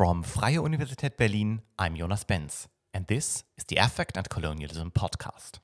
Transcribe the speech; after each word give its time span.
From 0.00 0.22
Freie 0.22 0.58
Universität 0.58 1.18
Berlin, 1.18 1.60
I'm 1.78 1.94
Jonas 1.94 2.24
Benz, 2.24 2.68
and 2.94 3.06
this 3.06 3.44
is 3.58 3.64
the 3.68 3.76
Affect 3.76 4.16
and 4.16 4.26
Colonialism 4.30 4.90
podcast. 4.92 5.58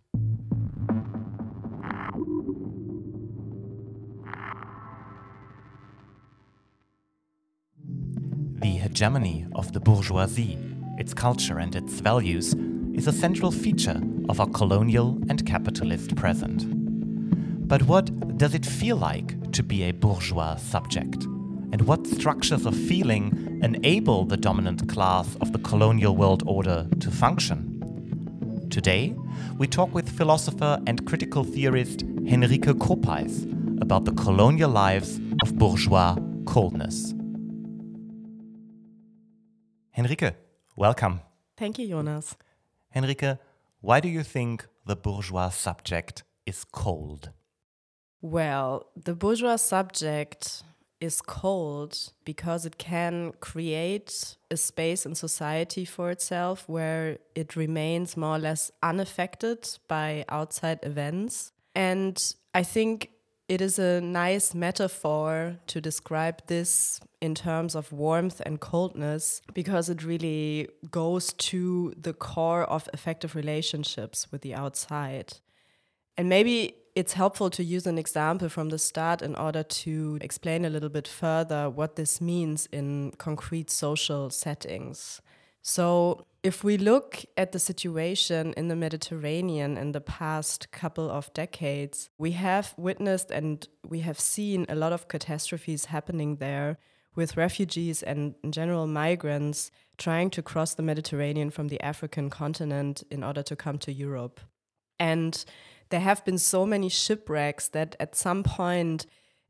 The 8.61 8.67
hegemony 8.67 9.46
of 9.54 9.72
the 9.72 9.80
bourgeoisie, 9.80 10.58
its 10.98 11.14
culture 11.14 11.58
and 11.58 11.74
its 11.74 12.00
values, 12.00 12.54
is 12.92 13.06
a 13.06 13.12
central 13.12 13.50
feature 13.50 14.03
of 14.28 14.38
our 14.38 14.50
colonial 14.50 15.18
and 15.30 15.46
capitalist 15.46 16.14
present. 16.14 16.66
But 17.66 17.84
what 17.84 18.37
does 18.37 18.55
it 18.55 18.66
feel 18.66 18.98
like 18.98 19.50
to 19.52 19.62
be 19.62 19.84
a 19.84 19.92
bourgeois 19.92 20.56
subject? 20.56 21.27
And 21.73 21.83
what 21.83 22.06
structures 22.06 22.64
of 22.66 22.77
feeling 22.77 23.60
enable 23.62 24.24
the 24.24 24.37
dominant 24.37 24.88
class 24.88 25.37
of 25.41 25.52
the 25.52 25.59
colonial 25.59 26.16
world 26.16 26.42
order 26.46 26.86
to 27.00 27.10
function. 27.10 28.68
Today, 28.70 29.14
we 29.58 29.66
talk 29.66 29.94
with 29.94 30.08
philosopher 30.08 30.78
and 30.86 31.06
critical 31.06 31.44
theorist 31.44 32.06
Henrike 32.24 32.72
Kohpeiß 32.78 33.80
about 33.80 34.05
the 34.05 34.12
colonial 34.12 34.70
lives 34.70 35.20
of 35.42 35.56
bourgeois 35.56 36.16
coldness. 36.46 37.12
Henrike, 39.96 40.34
welcome. 40.77 41.20
Thank 41.56 41.78
you, 41.78 41.88
Jonas. 41.88 42.36
Henrike, 42.94 43.38
why 43.80 44.00
do 44.00 44.08
you 44.08 44.22
think 44.22 44.66
the 44.84 44.96
bourgeois 44.96 45.48
subject 45.48 46.22
is 46.44 46.64
cold? 46.64 47.30
Well, 48.20 48.86
the 48.94 49.14
bourgeois 49.14 49.56
subject 49.56 50.62
is 51.00 51.20
cold 51.20 52.12
because 52.24 52.64
it 52.64 52.78
can 52.78 53.32
create 53.41 54.36
a 54.50 54.56
space 54.56 55.05
in 55.05 55.14
society 55.14 55.84
for 55.84 56.10
itself 56.10 56.64
where 56.69 57.19
it 57.34 57.56
remains 57.56 58.16
more 58.16 58.36
or 58.36 58.39
less 58.39 58.70
unaffected 58.83 59.69
by 59.89 60.24
outside 60.28 60.78
events. 60.83 61.52
And 61.74 62.22
I 62.55 62.62
think 62.62 63.11
it 63.48 63.61
is 63.61 63.78
a 63.78 64.00
nice 64.00 64.55
metaphor 64.55 65.56
to 65.69 65.80
describe 65.80 66.42
this 66.47 67.00
in 67.20 67.34
terms 67.34 67.74
of 67.74 67.92
warmth 67.92 68.41
and 68.44 68.61
coldness 68.61 69.41
because 69.55 69.89
it 69.89 70.02
really 70.02 70.69
goes 70.91 71.33
to 71.34 71.94
the 72.00 72.12
core 72.12 72.64
of 72.64 72.89
affective 72.92 73.34
relationships 73.34 74.27
with 74.33 74.42
the 74.42 74.55
outside. 74.55 75.34
And 76.17 76.28
maybe 76.28 76.74
it's 76.97 77.12
helpful 77.12 77.50
to 77.50 77.62
use 77.62 77.86
an 77.86 77.98
example 77.98 78.48
from 78.48 78.70
the 78.70 78.78
start 78.78 79.20
in 79.20 79.36
order 79.36 79.62
to 79.62 80.19
explain 80.22 80.64
a 80.64 80.70
little 80.70 80.89
bit 80.89 81.06
further 81.06 81.69
what 81.69 81.97
this 81.97 82.22
means 82.22 82.66
in 82.72 83.12
concrete 83.19 83.70
social 83.70 84.30
settings. 84.30 85.20
So, 85.61 86.24
if 86.42 86.64
we 86.64 86.78
look 86.78 87.24
at 87.36 87.52
the 87.52 87.58
situation 87.58 88.55
in 88.56 88.69
the 88.69 88.77
Mediterranean 88.77 89.77
in 89.77 89.92
the 89.92 90.00
past 90.00 90.70
couple 90.70 91.11
of 91.11 91.33
decades, 91.34 92.08
we 92.19 92.30
have 92.33 92.72
witnessed 92.78 93.30
and 93.30 93.69
we 93.86 94.00
have 94.00 94.19
seen 94.19 94.64
a 94.69 94.77
lot 94.77 94.92
of 94.92 95.08
catastrophes 95.08 95.86
happening 95.86 96.36
there 96.36 96.78
with 97.17 97.36
refugees 97.36 98.02
and 98.02 98.36
in 98.44 98.52
general 98.52 98.86
migrants 98.86 99.70
trying 99.98 100.30
to 100.30 100.42
cross 100.42 100.74
the 100.74 100.84
Mediterranean 100.84 101.50
from 101.50 101.69
the 101.69 101.80
African 101.83 102.30
continent 102.30 103.02
in 103.11 103.24
order 103.24 103.42
to 103.42 103.56
come 103.56 103.77
to 103.78 103.92
Europe. 103.92 104.41
And 105.00 105.44
there 105.91 106.01
have 106.01 106.25
been 106.25 106.39
so 106.39 106.67
many 106.67 106.89
shipwrecks 106.89 107.69
that 107.69 107.97
at 108.01 108.15
some 108.15 108.42
point 108.42 109.06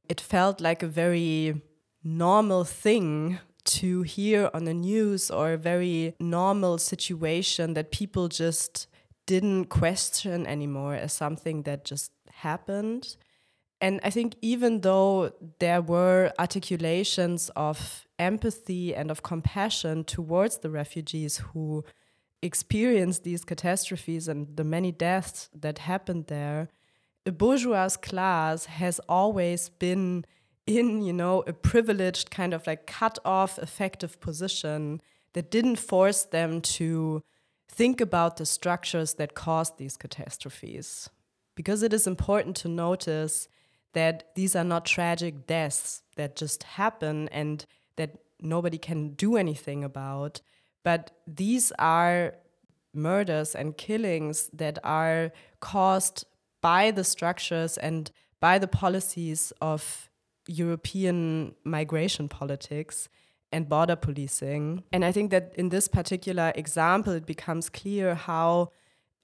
it 0.09 0.20
felt 0.20 0.61
like 0.61 0.83
a 0.83 0.89
very 0.89 1.62
normal 2.03 2.65
thing 2.65 3.39
to 3.65 4.03
hear 4.03 4.48
on 4.55 4.64
the 4.64 4.75
news 4.75 5.31
or 5.31 5.53
a 5.53 5.59
very 5.59 6.14
normal 6.20 6.79
situation 6.79 7.75
that 7.75 7.91
people 7.91 8.29
just 8.29 8.87
didn't 9.27 9.67
question 9.67 10.47
anymore 10.47 10.95
as 10.95 11.12
something 11.12 11.62
that 11.62 11.84
just 11.84 12.12
happened. 12.31 13.17
And 13.80 14.01
I 14.05 14.11
think 14.11 14.36
even 14.41 14.83
though 14.83 15.33
there 15.58 15.83
were 15.83 16.33
articulations 16.39 17.51
of 17.57 18.07
empathy 18.19 18.95
and 18.95 19.11
of 19.11 19.23
compassion 19.23 20.05
towards 20.05 20.58
the 20.58 20.70
refugees 20.70 21.39
who 21.39 21.85
experienced 22.46 23.24
these 23.24 23.45
catastrophes 23.45 24.29
and 24.29 24.57
the 24.57 24.64
many 24.64 24.92
deaths 24.92 25.51
that 25.55 25.79
happened 25.79 26.27
there, 26.29 26.68
a 27.27 27.33
bourgeois 27.33 27.89
class 27.89 28.67
has 28.67 29.01
always 29.08 29.68
been 29.68 30.24
in, 30.67 31.02
you 31.02 31.12
know, 31.12 31.42
a 31.46 31.52
privileged 31.52 32.30
kind 32.30 32.55
of 32.55 32.67
like 32.67 32.86
cut 32.86 33.18
off 33.24 33.58
affective 33.58 34.20
position 34.20 35.01
that 35.34 35.51
didn't 35.51 35.77
force 35.77 36.24
them 36.24 36.61
to 36.61 37.23
think 37.68 38.01
about 38.01 38.36
the 38.36 38.46
structures 38.46 39.14
that 39.14 39.34
caused 39.34 39.77
these 39.77 39.96
catastrophes. 39.96 41.11
Because 41.55 41.83
it 41.83 41.92
is 41.92 42.07
important 42.07 42.57
to 42.57 42.68
notice 42.68 43.48
that 43.92 44.34
these 44.34 44.55
are 44.55 44.64
not 44.64 44.84
tragic 44.84 45.46
deaths 45.46 46.02
that 46.17 46.36
just 46.36 46.63
happen 46.63 47.28
and 47.28 47.64
that 47.96 48.18
nobody 48.40 48.78
can 48.78 49.11
do 49.11 49.36
anything 49.36 49.83
about, 49.83 50.40
but 50.86 51.11
these 51.27 51.73
are 51.80 52.35
murders 52.95 53.57
and 53.57 53.77
killings 53.77 54.48
that 54.52 54.79
are 54.85 55.33
caused 55.58 56.24
by 56.63 56.92
the 56.92 57.02
structures 57.02 57.77
and 57.77 58.13
by 58.39 58.57
the 58.57 58.69
policies 58.69 59.52
of 59.61 60.08
European 60.46 61.57
migration 61.64 62.29
politics 62.29 63.08
and 63.51 63.69
border 63.69 63.96
policing. 63.96 64.85
And 64.92 65.05
I 65.05 65.11
think 65.11 65.33
that 65.33 65.52
in 65.57 65.70
this 65.70 65.89
particular 65.89 66.52
example, 66.55 67.13
it 67.14 67.27
becomes 67.27 67.69
clear 67.69 68.14
how 68.14 68.70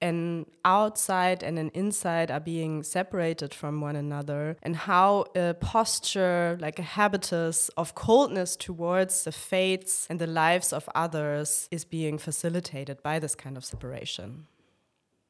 an 0.03 0.45
outside 0.65 1.41
and 1.41 1.57
an 1.57 1.71
inside 1.73 2.29
are 2.29 2.41
being 2.41 2.83
separated 2.83 3.53
from 3.53 3.79
one 3.81 3.95
another, 3.95 4.57
and 4.61 4.75
how 4.75 5.25
a 5.33 5.53
posture, 5.53 6.57
like 6.59 6.77
a 6.77 6.83
habitus 6.83 7.69
of 7.77 7.95
coldness 7.95 8.55
towards 8.57 9.23
the 9.23 9.31
fates 9.31 10.05
and 10.09 10.19
the 10.19 10.27
lives 10.27 10.73
of 10.73 10.89
others, 10.93 11.69
is 11.71 11.85
being 11.85 12.17
facilitated 12.17 13.01
by 13.01 13.17
this 13.17 13.33
kind 13.33 13.55
of 13.57 13.63
separation. 13.63 14.45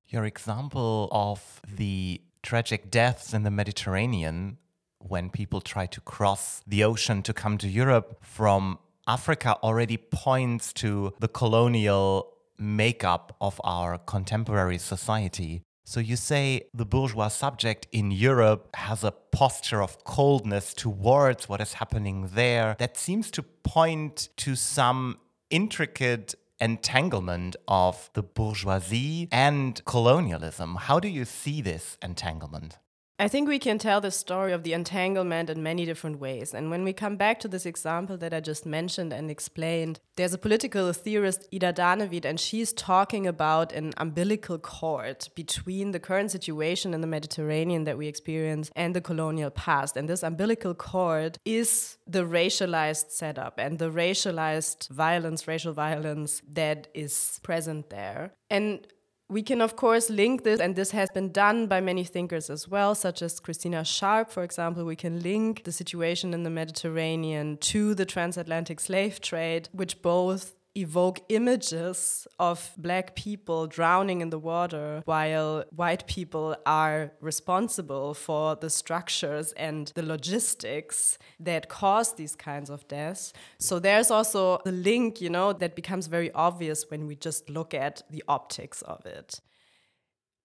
Your 0.07 0.25
example 0.25 1.07
of 1.11 1.61
the 1.71 2.21
tragic 2.41 2.89
deaths 2.89 3.33
in 3.33 3.43
the 3.43 3.51
Mediterranean 3.51 4.57
when 4.97 5.29
people 5.29 5.61
try 5.61 5.85
to 5.85 6.01
cross 6.01 6.63
the 6.65 6.83
ocean 6.83 7.21
to 7.23 7.33
come 7.33 7.57
to 7.59 7.67
Europe 7.67 8.17
from 8.21 8.79
Africa 9.07 9.57
already 9.61 9.97
points 9.97 10.73
to 10.73 11.13
the 11.19 11.27
colonial 11.27 12.32
makeup 12.57 13.35
of 13.39 13.59
our 13.63 13.97
contemporary 13.97 14.77
society. 14.77 15.63
So 15.85 15.99
you 15.99 16.15
say 16.15 16.67
the 16.73 16.85
bourgeois 16.85 17.27
subject 17.27 17.87
in 17.91 18.09
Europe 18.09 18.75
has 18.75 19.03
a 19.03 19.11
posture 19.11 19.83
of 19.83 20.03
coldness 20.05 20.73
towards 20.73 21.49
what 21.49 21.59
is 21.59 21.73
happening 21.73 22.29
there 22.33 22.75
that 22.79 22.97
seems 22.97 23.29
to 23.31 23.43
point 23.43 24.29
to 24.37 24.55
some 24.55 25.19
intricate 25.49 26.35
entanglement 26.59 27.57
of 27.67 28.09
the 28.13 28.23
bourgeoisie 28.23 29.27
and 29.31 29.83
colonialism. 29.83 30.75
How 30.75 30.99
do 30.99 31.09
you 31.09 31.25
see 31.25 31.61
this 31.61 31.97
entanglement? 32.01 32.77
I 33.19 33.27
think 33.27 33.47
we 33.47 33.59
can 33.59 33.77
tell 33.77 34.01
the 34.01 34.09
story 34.09 34.53
of 34.53 34.63
the 34.63 34.73
entanglement 34.73 35.49
in 35.49 35.61
many 35.61 35.85
different 35.85 36.19
ways. 36.19 36.51
And 36.53 36.71
when 36.71 36.83
we 36.83 36.93
come 36.93 37.15
back 37.15 37.39
to 37.41 37.47
this 37.47 37.65
example 37.65 38.17
that 38.17 38.33
I 38.33 38.39
just 38.39 38.65
mentioned 38.65 39.13
and 39.13 39.29
explained, 39.29 39.99
there's 40.15 40.33
a 40.33 40.37
political 40.39 40.91
theorist, 40.93 41.47
Ida 41.53 41.73
Danewid, 41.73 42.25
and 42.25 42.39
she's 42.39 42.73
talking 42.73 43.27
about 43.27 43.71
an 43.71 43.93
umbilical 43.97 44.57
cord 44.57 45.29
between 45.35 45.91
the 45.91 45.99
current 45.99 46.31
situation 46.31 46.93
in 46.93 47.01
the 47.01 47.07
Mediterranean 47.07 47.83
that 47.83 47.99
we 47.99 48.07
experience 48.07 48.71
and 48.75 48.95
the 48.95 49.01
colonial 49.01 49.51
past. 49.51 49.95
And 49.95 50.09
this 50.09 50.23
umbilical 50.23 50.73
cord 50.73 51.37
is 51.45 51.97
the 52.07 52.25
racialized 52.25 53.11
setup 53.11 53.59
and 53.59 53.77
the 53.77 53.91
racialized 53.91 54.89
violence, 54.89 55.47
racial 55.47 55.73
violence 55.73 56.41
that 56.51 56.87
is 56.95 57.39
present 57.43 57.91
there. 57.91 58.33
And 58.49 58.87
we 59.33 59.41
can, 59.41 59.61
of 59.61 59.75
course, 59.75 60.09
link 60.11 60.43
this, 60.43 60.59
and 60.59 60.75
this 60.75 60.91
has 60.91 61.09
been 61.09 61.31
done 61.31 61.65
by 61.65 61.81
many 61.81 62.03
thinkers 62.03 62.49
as 62.51 62.67
well, 62.67 62.93
such 62.93 63.23
as 63.23 63.39
Christina 63.39 63.83
Sharpe, 63.83 64.29
for 64.29 64.43
example. 64.43 64.85
We 64.85 64.95
can 64.95 65.21
link 65.21 65.63
the 65.63 65.71
situation 65.71 66.33
in 66.33 66.43
the 66.43 66.51
Mediterranean 66.51 67.57
to 67.57 67.95
the 67.95 68.05
transatlantic 68.05 68.79
slave 68.79 69.19
trade, 69.19 69.69
which 69.71 70.03
both 70.03 70.55
evoke 70.75 71.21
images 71.29 72.27
of 72.39 72.71
black 72.77 73.15
people 73.15 73.67
drowning 73.67 74.21
in 74.21 74.29
the 74.29 74.39
water 74.39 75.01
while 75.05 75.63
white 75.75 76.07
people 76.07 76.55
are 76.65 77.11
responsible 77.21 78.13
for 78.13 78.55
the 78.55 78.69
structures 78.69 79.51
and 79.53 79.91
the 79.95 80.03
logistics 80.03 81.17
that 81.39 81.69
cause 81.69 82.13
these 82.13 82.35
kinds 82.35 82.69
of 82.69 82.87
deaths. 82.87 83.33
So 83.59 83.79
there's 83.79 84.09
also 84.09 84.59
the 84.65 84.71
link, 84.71 85.21
you 85.21 85.29
know, 85.29 85.53
that 85.53 85.75
becomes 85.75 86.07
very 86.07 86.31
obvious 86.31 86.89
when 86.89 87.07
we 87.07 87.15
just 87.15 87.49
look 87.49 87.73
at 87.73 88.01
the 88.09 88.23
optics 88.27 88.81
of 88.81 89.05
it. 89.05 89.41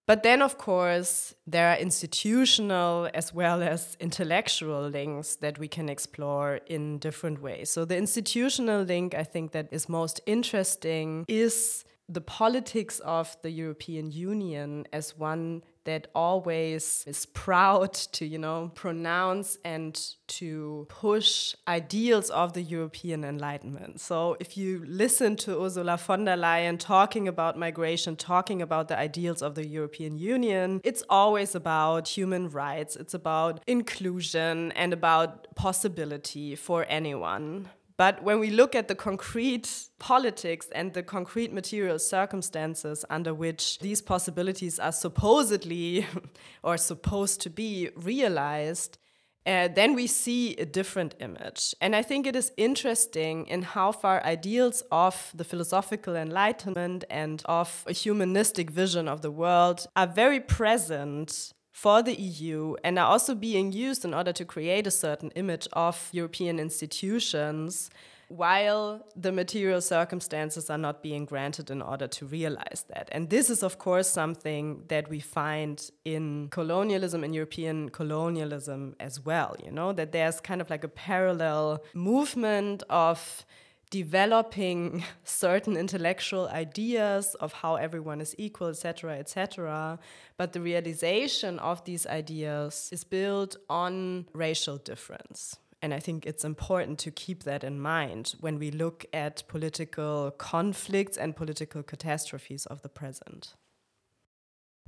But 0.08 0.22
then, 0.22 0.40
of 0.40 0.56
course, 0.56 1.34
there 1.46 1.68
are 1.68 1.76
institutional 1.76 3.10
as 3.12 3.34
well 3.34 3.62
as 3.62 3.94
intellectual 4.00 4.88
links 4.88 5.36
that 5.36 5.58
we 5.58 5.68
can 5.68 5.90
explore 5.90 6.60
in 6.66 6.96
different 6.96 7.42
ways. 7.42 7.68
So, 7.68 7.84
the 7.84 7.98
institutional 7.98 8.84
link 8.84 9.14
I 9.14 9.22
think 9.22 9.52
that 9.52 9.68
is 9.70 9.86
most 9.86 10.22
interesting 10.24 11.26
is 11.28 11.84
the 12.08 12.22
politics 12.22 13.00
of 13.00 13.36
the 13.42 13.50
European 13.50 14.10
Union 14.10 14.86
as 14.94 15.14
one 15.18 15.62
that 15.88 16.06
always 16.14 17.02
is 17.06 17.24
proud 17.24 17.94
to, 17.94 18.26
you 18.26 18.38
know, 18.38 18.70
pronounce 18.74 19.56
and 19.64 19.98
to 20.26 20.86
push 20.90 21.54
ideals 21.66 22.28
of 22.28 22.52
the 22.52 22.60
European 22.60 23.24
Enlightenment. 23.24 23.98
So 23.98 24.36
if 24.38 24.54
you 24.58 24.84
listen 24.86 25.34
to 25.36 25.64
Ursula 25.64 25.96
von 25.96 26.26
der 26.26 26.36
Leyen 26.36 26.78
talking 26.78 27.26
about 27.26 27.58
migration, 27.58 28.16
talking 28.16 28.60
about 28.60 28.88
the 28.88 28.98
ideals 28.98 29.40
of 29.40 29.54
the 29.54 29.66
European 29.66 30.18
Union, 30.18 30.82
it's 30.84 31.02
always 31.08 31.54
about 31.54 32.06
human 32.06 32.50
rights, 32.50 32.94
it's 32.94 33.14
about 33.14 33.62
inclusion 33.66 34.72
and 34.72 34.92
about 34.92 35.54
possibility 35.54 36.54
for 36.54 36.84
anyone. 36.90 37.70
But 37.98 38.22
when 38.22 38.38
we 38.38 38.50
look 38.50 38.76
at 38.76 38.86
the 38.86 38.94
concrete 38.94 39.88
politics 39.98 40.68
and 40.72 40.94
the 40.94 41.02
concrete 41.02 41.52
material 41.52 41.98
circumstances 41.98 43.04
under 43.10 43.34
which 43.34 43.80
these 43.80 44.00
possibilities 44.00 44.78
are 44.78 44.92
supposedly 44.92 46.06
or 46.62 46.76
supposed 46.76 47.40
to 47.40 47.50
be 47.50 47.90
realized, 47.96 48.98
uh, 49.44 49.66
then 49.66 49.94
we 49.94 50.06
see 50.06 50.54
a 50.56 50.64
different 50.64 51.16
image. 51.18 51.74
And 51.80 51.96
I 51.96 52.02
think 52.02 52.26
it 52.26 52.36
is 52.36 52.52
interesting 52.56 53.46
in 53.48 53.62
how 53.62 53.90
far 53.90 54.22
ideals 54.24 54.84
of 54.92 55.32
the 55.34 55.44
philosophical 55.44 56.14
enlightenment 56.14 57.04
and 57.10 57.42
of 57.46 57.82
a 57.88 57.92
humanistic 57.92 58.70
vision 58.70 59.08
of 59.08 59.22
the 59.22 59.32
world 59.32 59.86
are 59.96 60.06
very 60.06 60.38
present 60.38 61.52
for 61.82 62.02
the 62.02 62.20
EU 62.20 62.74
and 62.82 62.98
are 62.98 63.06
also 63.06 63.36
being 63.36 63.70
used 63.70 64.04
in 64.04 64.12
order 64.12 64.32
to 64.32 64.44
create 64.44 64.84
a 64.84 64.90
certain 64.90 65.30
image 65.36 65.68
of 65.74 66.08
European 66.10 66.58
institutions 66.58 67.88
while 68.26 69.06
the 69.14 69.30
material 69.30 69.80
circumstances 69.80 70.68
are 70.70 70.76
not 70.76 71.04
being 71.04 71.24
granted 71.24 71.70
in 71.70 71.80
order 71.80 72.08
to 72.08 72.26
realize 72.26 72.84
that. 72.88 73.08
And 73.12 73.30
this 73.30 73.48
is, 73.48 73.62
of 73.62 73.78
course, 73.78 74.10
something 74.10 74.82
that 74.88 75.08
we 75.08 75.20
find 75.20 75.88
in 76.04 76.48
colonialism, 76.50 77.22
in 77.22 77.32
European 77.32 77.90
colonialism 77.90 78.96
as 78.98 79.24
well, 79.24 79.54
you 79.64 79.70
know, 79.70 79.92
that 79.92 80.10
there's 80.10 80.40
kind 80.40 80.60
of 80.60 80.68
like 80.70 80.82
a 80.82 80.88
parallel 80.88 81.84
movement 81.94 82.82
of 82.90 83.46
developing 83.90 85.04
certain 85.24 85.76
intellectual 85.76 86.48
ideas 86.48 87.34
of 87.40 87.52
how 87.52 87.76
everyone 87.76 88.20
is 88.20 88.34
equal, 88.38 88.68
etc., 88.68 89.18
etc. 89.18 89.98
But 90.36 90.52
the 90.52 90.60
realization 90.60 91.58
of 91.58 91.84
these 91.84 92.06
ideas 92.06 92.88
is 92.92 93.04
built 93.04 93.56
on 93.68 94.26
racial 94.32 94.76
difference. 94.76 95.56
And 95.80 95.94
I 95.94 96.00
think 96.00 96.26
it's 96.26 96.44
important 96.44 96.98
to 97.00 97.10
keep 97.10 97.44
that 97.44 97.62
in 97.62 97.78
mind 97.78 98.34
when 98.40 98.58
we 98.58 98.70
look 98.70 99.06
at 99.12 99.46
political 99.46 100.32
conflicts 100.32 101.16
and 101.16 101.36
political 101.36 101.82
catastrophes 101.82 102.66
of 102.66 102.82
the 102.82 102.88
present. 102.88 103.54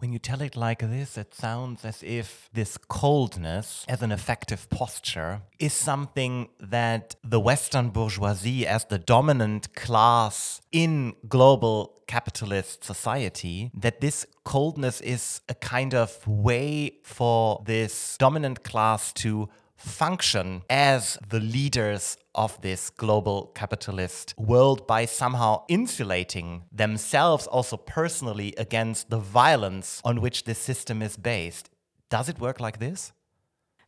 When 0.00 0.14
you 0.14 0.18
tell 0.18 0.40
it 0.40 0.56
like 0.56 0.78
this, 0.78 1.18
it 1.18 1.34
sounds 1.34 1.84
as 1.84 2.02
if 2.02 2.48
this 2.54 2.78
coldness 2.78 3.84
as 3.86 4.00
an 4.00 4.12
affective 4.12 4.66
posture 4.70 5.42
is 5.58 5.74
something 5.74 6.48
that 6.58 7.16
the 7.22 7.38
Western 7.38 7.90
bourgeoisie, 7.90 8.66
as 8.66 8.86
the 8.86 8.98
dominant 8.98 9.74
class 9.74 10.62
in 10.72 11.16
global 11.28 12.00
capitalist 12.06 12.82
society, 12.82 13.70
that 13.74 14.00
this 14.00 14.26
coldness 14.42 15.02
is 15.02 15.42
a 15.50 15.54
kind 15.54 15.94
of 15.94 16.26
way 16.26 16.94
for 17.04 17.62
this 17.66 18.16
dominant 18.18 18.64
class 18.64 19.12
to 19.12 19.50
function 19.80 20.62
as 20.68 21.18
the 21.28 21.40
leaders 21.40 22.16
of 22.34 22.60
this 22.60 22.90
global 22.90 23.46
capitalist 23.54 24.34
world 24.38 24.86
by 24.86 25.04
somehow 25.04 25.64
insulating 25.68 26.62
themselves 26.70 27.46
also 27.46 27.76
personally 27.76 28.54
against 28.58 29.10
the 29.10 29.18
violence 29.18 30.00
on 30.04 30.20
which 30.20 30.44
this 30.44 30.58
system 30.58 31.02
is 31.02 31.16
based. 31.16 31.70
Does 32.10 32.28
it 32.28 32.38
work 32.38 32.60
like 32.60 32.78
this? 32.78 33.12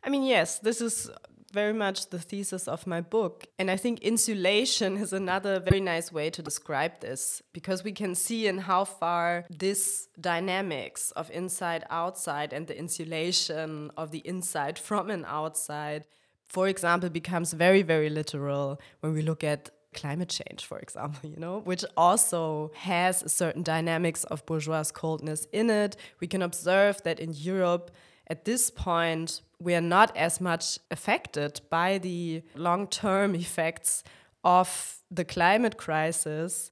I 0.02 0.10
mean, 0.10 0.24
yes, 0.24 0.58
this 0.58 0.80
is 0.80 1.10
very 1.52 1.72
much 1.72 2.08
the 2.10 2.18
thesis 2.18 2.66
of 2.66 2.86
my 2.86 3.00
book. 3.00 3.46
And 3.58 3.70
I 3.70 3.76
think 3.76 4.00
insulation 4.00 4.96
is 4.96 5.12
another 5.12 5.60
very 5.60 5.80
nice 5.80 6.10
way 6.10 6.30
to 6.30 6.42
describe 6.42 7.00
this 7.00 7.42
because 7.52 7.84
we 7.84 7.92
can 7.92 8.14
see 8.14 8.46
in 8.46 8.58
how 8.58 8.84
far 8.84 9.44
this 9.50 10.08
dynamics 10.20 11.10
of 11.12 11.30
inside 11.30 11.84
outside 11.90 12.52
and 12.52 12.66
the 12.66 12.78
insulation 12.78 13.90
of 13.96 14.10
the 14.10 14.22
inside 14.24 14.78
from 14.78 15.10
an 15.10 15.24
outside, 15.26 16.04
for 16.46 16.68
example, 16.68 17.10
becomes 17.10 17.52
very, 17.52 17.82
very 17.82 18.08
literal 18.08 18.80
when 19.00 19.12
we 19.12 19.22
look 19.22 19.44
at 19.44 19.70
climate 19.94 20.28
change, 20.28 20.64
for 20.64 20.78
example, 20.78 21.28
you 21.34 21.36
know, 21.36 21.60
which 21.60 21.84
also 21.96 22.70
has 22.74 23.30
certain 23.32 23.62
dynamics 23.62 24.24
of 24.24 24.44
bourgeois 24.46 24.84
coldness 24.92 25.46
in 25.52 25.70
it. 25.70 25.96
We 26.20 26.26
can 26.26 26.42
observe 26.42 27.02
that 27.02 27.20
in 27.20 27.32
Europe, 27.34 27.90
at 28.28 28.44
this 28.44 28.70
point, 28.70 29.42
we 29.62 29.74
are 29.74 29.80
not 29.80 30.16
as 30.16 30.40
much 30.40 30.78
affected 30.90 31.60
by 31.70 31.98
the 31.98 32.42
long 32.54 32.86
term 32.86 33.34
effects 33.34 34.02
of 34.44 34.98
the 35.10 35.24
climate 35.24 35.76
crisis. 35.76 36.70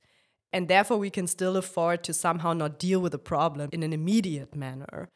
And 0.53 0.67
therefore, 0.67 0.99
we 0.99 1.11
can 1.11 1.29
still 1.29 1.57
afford 1.57 2.03
to 2.05 2.13
somehow 2.13 2.53
not 2.53 2.79
deal 2.79 3.01
with 3.01 3.13
the 3.13 3.19
problem 3.19 3.71
in 3.73 3.85
an 3.85 3.93
immediate 3.93 4.57
manner. 4.57 5.09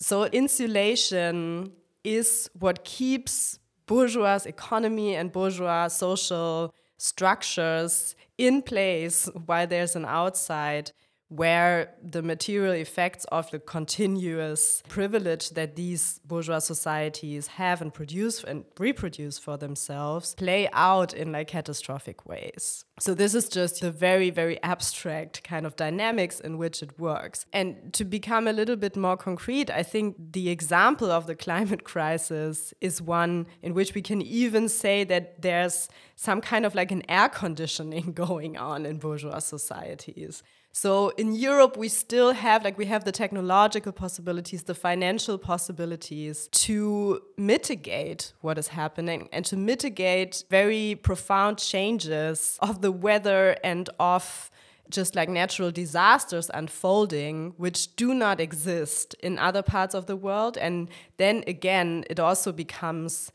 So, 0.00 0.24
insulation 0.26 1.72
is 2.04 2.50
what 2.58 2.84
keeps 2.84 3.58
bourgeois 3.86 4.40
economy 4.44 5.16
and 5.16 5.32
bourgeois 5.32 5.88
social 5.88 6.74
structures 6.98 8.14
in 8.36 8.60
place 8.62 9.28
while 9.46 9.66
there's 9.66 9.96
an 9.96 10.04
outside 10.04 10.92
where 11.30 11.94
the 12.02 12.22
material 12.22 12.72
effects 12.72 13.24
of 13.26 13.48
the 13.52 13.58
continuous 13.60 14.82
privilege 14.88 15.50
that 15.50 15.76
these 15.76 16.20
bourgeois 16.24 16.58
societies 16.58 17.46
have 17.46 17.80
and 17.80 17.94
produce 17.94 18.42
and 18.42 18.64
reproduce 18.80 19.38
for 19.38 19.56
themselves 19.56 20.34
play 20.34 20.68
out 20.72 21.14
in 21.14 21.30
like 21.30 21.46
catastrophic 21.46 22.26
ways. 22.26 22.84
So 22.98 23.14
this 23.14 23.36
is 23.36 23.48
just 23.48 23.80
the 23.80 23.92
very 23.92 24.30
very 24.30 24.60
abstract 24.64 25.44
kind 25.44 25.66
of 25.66 25.76
dynamics 25.76 26.40
in 26.40 26.58
which 26.58 26.82
it 26.82 26.98
works. 26.98 27.46
And 27.52 27.92
to 27.94 28.04
become 28.04 28.48
a 28.48 28.52
little 28.52 28.76
bit 28.76 28.96
more 28.96 29.16
concrete, 29.16 29.70
I 29.70 29.84
think 29.84 30.16
the 30.32 30.50
example 30.50 31.12
of 31.12 31.28
the 31.28 31.36
climate 31.36 31.84
crisis 31.84 32.74
is 32.80 33.00
one 33.00 33.46
in 33.62 33.72
which 33.72 33.94
we 33.94 34.02
can 34.02 34.20
even 34.20 34.68
say 34.68 35.04
that 35.04 35.42
there's 35.42 35.88
some 36.16 36.40
kind 36.40 36.66
of 36.66 36.74
like 36.74 36.90
an 36.90 37.08
air 37.08 37.28
conditioning 37.28 38.12
going 38.14 38.56
on 38.56 38.84
in 38.84 38.98
bourgeois 38.98 39.38
societies. 39.38 40.42
So 40.72 41.08
in 41.10 41.34
Europe, 41.34 41.76
we 41.76 41.88
still 41.88 42.32
have, 42.32 42.62
like, 42.62 42.78
we 42.78 42.86
have 42.86 43.04
the 43.04 43.12
technological 43.12 43.92
possibilities, 43.92 44.62
the 44.62 44.74
financial 44.74 45.36
possibilities 45.36 46.48
to 46.52 47.20
mitigate 47.36 48.32
what 48.40 48.56
is 48.56 48.68
happening 48.68 49.28
and 49.32 49.44
to 49.46 49.56
mitigate 49.56 50.44
very 50.48 50.94
profound 50.94 51.58
changes 51.58 52.56
of 52.60 52.82
the 52.82 52.92
weather 52.92 53.56
and 53.64 53.90
of 53.98 54.50
just 54.88 55.14
like 55.14 55.28
natural 55.28 55.70
disasters 55.70 56.50
unfolding, 56.52 57.54
which 57.56 57.94
do 57.96 58.12
not 58.14 58.40
exist 58.40 59.14
in 59.22 59.38
other 59.38 59.62
parts 59.62 59.94
of 59.94 60.06
the 60.06 60.16
world. 60.16 60.56
And 60.56 60.88
then 61.16 61.44
again, 61.46 62.04
it 62.10 62.18
also 62.20 62.52
becomes 62.52 63.32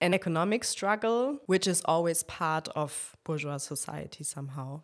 an 0.00 0.14
economic 0.14 0.64
struggle, 0.64 1.40
which 1.46 1.66
is 1.66 1.82
always 1.84 2.22
part 2.22 2.68
of 2.76 3.16
bourgeois 3.24 3.56
society 3.58 4.22
somehow. 4.22 4.82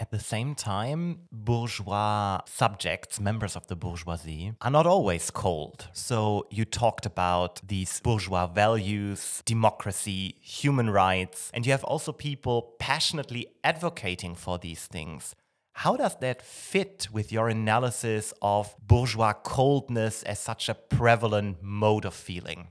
At 0.00 0.12
the 0.12 0.20
same 0.20 0.54
time, 0.54 1.22
bourgeois 1.32 2.40
subjects, 2.46 3.18
members 3.18 3.56
of 3.56 3.66
the 3.66 3.74
bourgeoisie, 3.74 4.52
are 4.60 4.70
not 4.70 4.86
always 4.86 5.28
cold. 5.28 5.88
So 5.92 6.46
you 6.50 6.64
talked 6.64 7.04
about 7.04 7.60
these 7.66 7.98
bourgeois 7.98 8.46
values, 8.46 9.42
democracy, 9.44 10.36
human 10.40 10.88
rights, 10.90 11.50
and 11.52 11.66
you 11.66 11.72
have 11.72 11.82
also 11.82 12.12
people 12.12 12.76
passionately 12.78 13.48
advocating 13.64 14.36
for 14.36 14.56
these 14.56 14.86
things. 14.86 15.34
How 15.72 15.96
does 15.96 16.16
that 16.20 16.42
fit 16.42 17.08
with 17.12 17.32
your 17.32 17.48
analysis 17.48 18.32
of 18.40 18.76
bourgeois 18.80 19.32
coldness 19.32 20.22
as 20.22 20.38
such 20.38 20.68
a 20.68 20.74
prevalent 20.74 21.60
mode 21.60 22.04
of 22.04 22.14
feeling? 22.14 22.68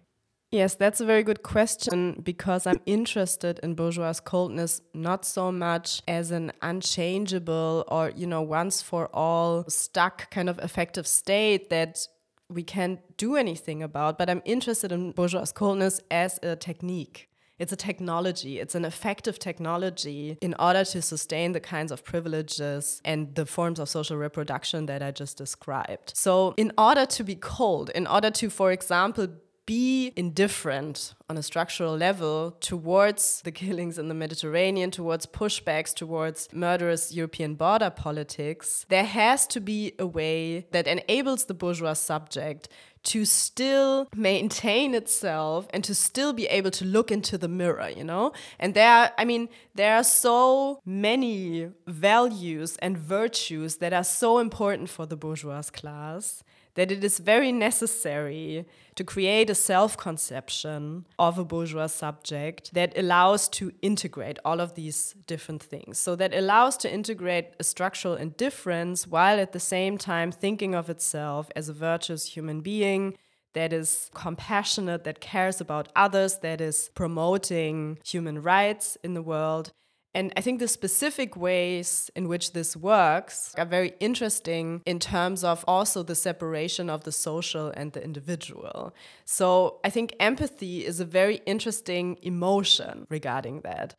Yes, 0.50 0.76
that's 0.76 1.02
a 1.02 1.06
very 1.06 1.24
good 1.24 1.44
question 1.44 2.22
because 2.24 2.66
I'm 2.66 2.80
interested 2.86 3.60
in 3.64 3.76
bourgeois 3.76 4.14
coldness 4.14 4.82
not 4.94 5.26
so 5.26 5.52
much 5.52 6.02
as 6.08 6.32
an 6.32 6.54
unchangeable 6.62 7.84
or, 7.90 8.14
you 8.16 8.28
know, 8.28 8.42
once 8.42 8.82
for 8.82 9.10
all 9.14 9.66
stuck 9.68 10.32
kind 10.32 10.48
of 10.48 10.58
affective 10.62 11.06
state 11.06 11.70
that 11.70 12.08
we 12.50 12.64
can't 12.64 13.00
do 13.18 13.36
anything 13.36 13.84
about, 13.84 14.18
but 14.18 14.30
I'm 14.30 14.42
interested 14.46 14.94
in 14.94 15.12
bourgeois 15.12 15.46
coldness 15.54 16.00
as 16.10 16.40
a 16.42 16.56
technique 16.56 17.28
It's 17.60 17.74
a 17.74 17.76
technology, 17.76 18.60
it's 18.60 18.76
an 18.76 18.86
affective 18.86 19.40
technology 19.40 20.38
in 20.42 20.54
order 20.60 20.86
to 20.86 21.02
sustain 21.02 21.54
the 21.54 21.60
kinds 21.60 21.92
of 21.92 22.04
privileges 22.04 23.02
and 23.04 23.34
the 23.36 23.46
forms 23.46 23.80
of 23.80 23.90
social 23.90 24.16
reproduction 24.16 24.86
that 24.86 25.02
I 25.02 25.12
just 25.12 25.38
described. 25.38 26.14
So, 26.16 26.54
in 26.56 26.72
order 26.78 27.06
to 27.08 27.24
be 27.24 27.36
cold, 27.36 27.90
in 27.96 28.06
order 28.06 28.30
to, 28.32 28.50
for 28.50 28.72
example, 28.72 29.28
be 29.68 30.14
indifferent 30.16 31.14
on 31.30 31.38
a 31.38 31.44
structural 31.44 31.96
level 31.96 32.56
towards 32.60 33.42
the 33.44 33.52
killings 33.52 34.00
in 34.00 34.08
the 34.08 34.14
Mediterranean, 34.16 34.90
towards 34.90 35.28
pushbacks, 35.28 35.94
towards 35.94 36.48
murderous 36.52 37.14
European 37.14 37.54
border 37.54 37.92
politics, 37.92 38.86
there 38.90 39.04
has 39.04 39.46
to 39.46 39.60
be 39.60 39.94
a 40.00 40.08
way 40.08 40.66
that 40.72 40.88
enables 40.88 41.46
the 41.46 41.54
bourgeois 41.54 41.94
subject 41.94 42.70
to 43.04 43.26
still 43.26 44.08
maintain 44.16 44.96
itself 44.96 45.68
and 45.74 45.84
to 45.84 45.94
still 45.94 46.34
be 46.34 46.46
able 46.48 46.72
to 46.72 46.86
look 46.86 47.12
into 47.12 47.38
the 47.38 47.48
mirror, 47.48 47.90
you 47.90 48.04
know? 48.04 48.32
And 48.60 48.74
there, 48.74 48.92
are, 48.92 49.12
I 49.18 49.26
mean, 49.26 49.50
there 49.76 49.96
are 49.96 50.04
so 50.04 50.82
many 50.86 51.70
values 51.86 52.78
and 52.78 52.98
virtues 52.98 53.78
that 53.78 53.94
are 53.94 54.04
so 54.04 54.40
important 54.40 54.90
for 54.90 55.06
the 55.06 55.16
bourgeois 55.16 55.62
class 55.62 56.44
that 56.78 56.92
it 56.92 57.04
is 57.04 57.18
very 57.18 57.52
necessary 57.52 58.64
to 58.96 59.04
create 59.04 59.50
a 59.50 59.56
self 59.56 59.98
conception 59.98 61.06
of 61.18 61.40
a 61.40 61.44
bourgeois 61.44 61.88
subject 61.88 62.74
that 62.74 62.96
allows 62.96 63.50
to 63.50 63.74
integrate 63.82 64.38
all 64.46 64.62
of 64.62 64.76
these 64.76 65.16
different 65.26 65.62
things. 65.62 65.98
So, 65.98 66.16
that 66.16 66.36
allows 66.36 66.78
to 66.78 66.94
integrate 66.94 67.56
a 67.60 67.64
structural 67.64 68.14
indifference 68.14 69.08
while 69.08 69.40
at 69.40 69.54
the 69.54 69.60
same 69.60 69.98
time 69.98 70.32
thinking 70.32 70.76
of 70.76 70.88
itself 70.90 71.50
as 71.56 71.68
a 71.68 71.74
virtuous 71.74 72.28
human 72.28 72.62
being 72.62 73.18
that 73.54 73.74
is 73.74 74.12
compassionate, 74.14 75.04
that 75.04 75.20
cares 75.20 75.60
about 75.60 75.90
others, 75.96 76.38
that 76.44 76.62
is 76.62 76.92
promoting 76.94 77.98
human 78.06 78.44
rights 78.44 78.98
in 79.04 79.16
the 79.16 79.24
world. 79.24 79.72
And 80.18 80.34
I 80.36 80.42
think 80.42 80.60
the 80.60 80.68
specific 80.68 81.38
ways 81.38 82.10
in 82.16 82.28
which 82.28 82.54
this 82.54 82.76
works 82.76 83.54
are 83.56 83.68
very 83.68 83.94
interesting 84.00 84.82
in 84.84 84.98
terms 84.98 85.44
of 85.44 85.64
also 85.68 86.02
the 86.02 86.16
separation 86.16 86.90
of 86.90 87.04
the 87.04 87.12
social 87.12 87.68
and 87.78 87.92
the 87.92 88.04
individual. 88.04 88.96
So 89.26 89.80
I 89.84 89.92
think 89.92 90.16
empathy 90.20 90.84
is 90.84 91.00
a 91.00 91.06
very 91.06 91.42
interesting 91.46 92.18
emotion 92.24 93.06
regarding 93.12 93.62
that. 93.62 93.94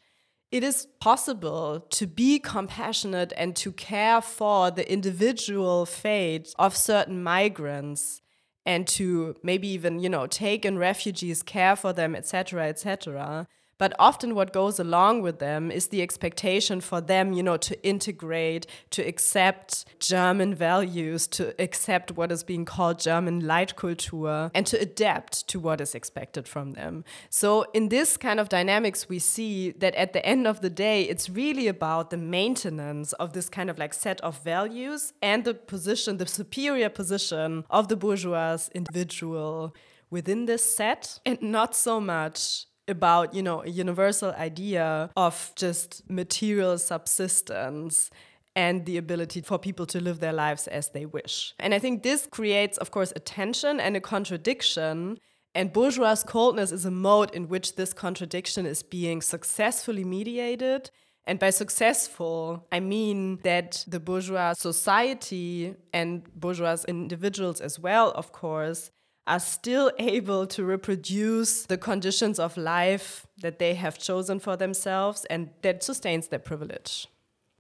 It 0.50 0.64
is 0.64 0.88
possible 0.98 1.86
to 1.90 2.06
be 2.08 2.40
compassionate 2.40 3.32
and 3.36 3.54
to 3.54 3.70
care 3.70 4.20
for 4.20 4.72
the 4.72 4.92
individual 4.92 5.86
fate 5.86 6.52
of 6.58 6.76
certain 6.76 7.22
migrants 7.22 8.22
and 8.66 8.88
to 8.88 9.36
maybe 9.44 9.68
even, 9.68 10.00
you 10.00 10.08
know, 10.08 10.26
take 10.26 10.64
in 10.64 10.78
refugees, 10.78 11.44
care 11.44 11.76
for 11.76 11.92
them, 11.92 12.16
etc., 12.16 12.66
etc. 12.66 13.46
But 13.78 13.94
often 13.98 14.34
what 14.34 14.52
goes 14.52 14.80
along 14.80 15.22
with 15.22 15.38
them 15.38 15.70
is 15.70 15.88
the 15.88 16.02
expectation 16.02 16.80
for 16.80 17.00
them, 17.00 17.32
you 17.32 17.42
know, 17.42 17.56
to 17.58 17.82
integrate, 17.86 18.66
to 18.90 19.02
accept 19.02 19.84
German 20.00 20.54
values, 20.54 21.26
to 21.28 21.54
accept 21.62 22.12
what 22.12 22.32
is 22.32 22.42
being 22.42 22.64
called 22.64 22.98
German 22.98 23.42
Leitkultur, 23.42 24.50
and 24.52 24.66
to 24.66 24.80
adapt 24.80 25.46
to 25.48 25.60
what 25.60 25.80
is 25.80 25.94
expected 25.94 26.48
from 26.48 26.72
them. 26.72 27.04
So 27.30 27.66
in 27.72 27.88
this 27.88 28.16
kind 28.16 28.40
of 28.40 28.48
dynamics, 28.48 29.08
we 29.08 29.20
see 29.20 29.70
that 29.72 29.94
at 29.94 30.12
the 30.12 30.24
end 30.26 30.46
of 30.46 30.60
the 30.60 30.70
day, 30.70 31.02
it's 31.02 31.30
really 31.30 31.68
about 31.68 32.10
the 32.10 32.16
maintenance 32.16 33.12
of 33.14 33.32
this 33.32 33.48
kind 33.48 33.70
of 33.70 33.78
like 33.78 33.94
set 33.94 34.20
of 34.22 34.42
values 34.42 35.12
and 35.22 35.44
the 35.44 35.54
position, 35.54 36.16
the 36.16 36.26
superior 36.26 36.88
position 36.88 37.64
of 37.70 37.88
the 37.88 37.96
bourgeois 37.96 38.58
individual 38.74 39.74
within 40.10 40.46
this 40.46 40.64
set, 40.76 41.20
and 41.24 41.40
not 41.42 41.76
so 41.76 42.00
much 42.00 42.66
about, 42.88 43.34
you 43.34 43.42
know, 43.42 43.62
a 43.62 43.68
universal 43.68 44.32
idea 44.32 45.10
of 45.16 45.52
just 45.56 46.08
material 46.08 46.78
subsistence 46.78 48.10
and 48.56 48.86
the 48.86 48.96
ability 48.96 49.40
for 49.40 49.58
people 49.58 49.86
to 49.86 50.00
live 50.00 50.18
their 50.20 50.32
lives 50.32 50.66
as 50.66 50.88
they 50.88 51.06
wish. 51.06 51.54
And 51.60 51.74
I 51.74 51.78
think 51.78 52.02
this 52.02 52.26
creates, 52.26 52.76
of 52.78 52.90
course, 52.90 53.12
a 53.14 53.20
tension 53.20 53.78
and 53.78 53.96
a 53.96 54.00
contradiction. 54.00 55.18
And 55.54 55.72
bourgeois 55.72 56.16
coldness 56.26 56.72
is 56.72 56.84
a 56.84 56.90
mode 56.90 57.30
in 57.32 57.48
which 57.48 57.76
this 57.76 57.92
contradiction 57.92 58.66
is 58.66 58.82
being 58.82 59.22
successfully 59.22 60.04
mediated. 60.04 60.90
And 61.24 61.38
by 61.38 61.50
successful, 61.50 62.66
I 62.72 62.80
mean 62.80 63.38
that 63.42 63.84
the 63.86 64.00
bourgeois 64.00 64.54
society 64.54 65.76
and 65.92 66.24
bourgeois 66.34 66.78
individuals 66.88 67.60
as 67.60 67.78
well, 67.78 68.10
of 68.12 68.32
course, 68.32 68.90
are 69.28 69.40
still 69.40 69.92
able 69.98 70.46
to 70.46 70.64
reproduce 70.64 71.66
the 71.66 71.78
conditions 71.78 72.38
of 72.38 72.56
life 72.56 73.26
that 73.40 73.58
they 73.58 73.74
have 73.74 73.98
chosen 73.98 74.40
for 74.40 74.56
themselves 74.56 75.24
and 75.26 75.50
that 75.62 75.82
sustains 75.82 76.28
their 76.28 76.38
privilege. 76.40 77.06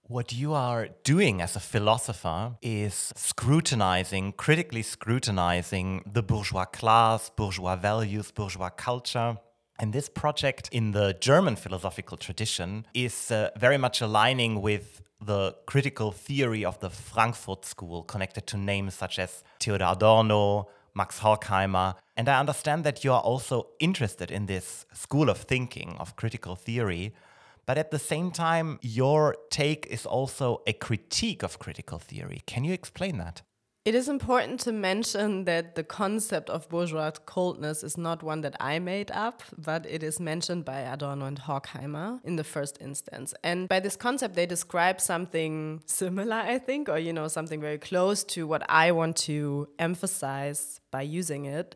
What 0.02 0.32
you 0.32 0.54
are 0.54 0.88
doing 1.04 1.42
as 1.42 1.54
a 1.54 1.60
philosopher 1.60 2.56
is 2.62 3.12
scrutinizing, 3.14 4.32
critically 4.32 4.80
scrutinizing 4.82 6.02
the 6.10 6.22
bourgeois 6.22 6.64
class, 6.64 7.28
bourgeois 7.28 7.76
values, 7.76 8.30
bourgeois 8.30 8.70
culture. 8.70 9.36
And 9.78 9.92
this 9.92 10.08
project 10.08 10.70
in 10.72 10.92
the 10.92 11.14
German 11.20 11.56
philosophical 11.56 12.16
tradition 12.16 12.86
is 12.94 13.30
uh, 13.30 13.50
very 13.56 13.76
much 13.76 14.00
aligning 14.00 14.62
with 14.62 15.02
the 15.20 15.54
critical 15.66 16.10
theory 16.12 16.64
of 16.64 16.78
the 16.80 16.88
Frankfurt 16.88 17.64
School, 17.64 18.02
connected 18.02 18.46
to 18.46 18.56
names 18.56 18.94
such 18.94 19.18
as 19.18 19.44
Theodor 19.60 19.92
Adorno, 19.92 20.68
Max 20.94 21.20
Horkheimer. 21.20 21.94
And 22.16 22.28
I 22.28 22.38
understand 22.38 22.84
that 22.84 23.04
you 23.04 23.12
are 23.12 23.20
also 23.20 23.68
interested 23.78 24.30
in 24.30 24.46
this 24.46 24.86
school 24.92 25.28
of 25.30 25.38
thinking, 25.38 25.96
of 25.98 26.16
critical 26.16 26.56
theory. 26.56 27.14
But 27.66 27.78
at 27.78 27.90
the 27.90 27.98
same 27.98 28.30
time, 28.30 28.78
your 28.80 29.36
take 29.50 29.86
is 29.86 30.06
also 30.06 30.62
a 30.66 30.72
critique 30.72 31.42
of 31.42 31.58
critical 31.58 31.98
theory. 31.98 32.42
Can 32.46 32.64
you 32.64 32.72
explain 32.72 33.18
that? 33.18 33.42
It 33.88 33.94
is 33.94 34.06
important 34.06 34.60
to 34.60 34.72
mention 34.72 35.46
that 35.46 35.74
the 35.74 35.82
concept 35.82 36.50
of 36.50 36.68
bourgeois 36.68 37.10
coldness 37.24 37.82
is 37.82 37.96
not 37.96 38.22
one 38.22 38.42
that 38.42 38.54
I 38.60 38.78
made 38.80 39.10
up, 39.10 39.42
but 39.56 39.86
it 39.86 40.02
is 40.02 40.20
mentioned 40.20 40.66
by 40.66 40.80
Adorno 40.80 41.24
and 41.24 41.40
Horkheimer 41.40 42.20
in 42.22 42.36
the 42.36 42.44
first 42.44 42.76
instance. 42.82 43.32
And 43.42 43.66
by 43.66 43.80
this 43.80 43.96
concept, 43.96 44.34
they 44.34 44.44
describe 44.44 45.00
something 45.00 45.80
similar, 45.86 46.36
I 46.36 46.58
think, 46.58 46.90
or, 46.90 46.98
you 46.98 47.14
know, 47.14 47.28
something 47.28 47.62
very 47.62 47.78
close 47.78 48.24
to 48.24 48.46
what 48.46 48.62
I 48.68 48.92
want 48.92 49.16
to 49.28 49.70
emphasize 49.78 50.82
by 50.90 51.00
using 51.00 51.46
it. 51.46 51.74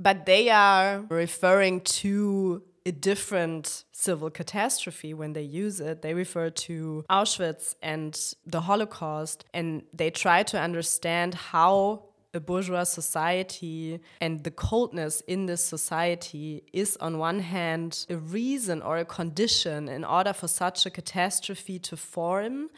But 0.00 0.24
they 0.24 0.48
are 0.48 1.04
referring 1.10 1.82
to 2.00 2.62
a 2.86 2.92
different 2.92 3.84
civil 3.90 4.30
catastrophe 4.30 5.12
when 5.12 5.32
they 5.32 5.42
use 5.42 5.80
it. 5.80 6.02
They 6.02 6.14
refer 6.14 6.50
to 6.50 7.04
Auschwitz 7.10 7.74
and 7.82 8.18
the 8.46 8.60
Holocaust, 8.62 9.44
and 9.52 9.82
they 9.92 10.10
try 10.10 10.44
to 10.44 10.58
understand 10.58 11.34
how 11.34 12.04
a 12.32 12.38
bourgeois 12.38 12.84
society 12.84 13.98
and 14.20 14.44
the 14.44 14.50
coldness 14.50 15.20
in 15.22 15.46
this 15.46 15.64
society 15.64 16.62
is, 16.72 16.96
on 16.98 17.18
one 17.18 17.40
hand, 17.40 18.06
a 18.08 18.16
reason 18.16 18.82
or 18.82 18.98
a 18.98 19.04
condition 19.04 19.88
in 19.88 20.04
order 20.04 20.32
for 20.32 20.46
such 20.46 20.86
a 20.86 20.90
catastrophe 20.90 21.78
to 21.80 21.96
form 21.96 22.68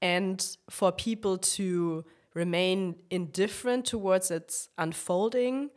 and 0.00 0.56
for 0.70 0.92
people 0.92 1.36
to 1.36 2.04
remain 2.32 2.94
indifferent 3.10 3.84
towards 3.84 4.30
its 4.30 4.68
unfolding 4.78 5.70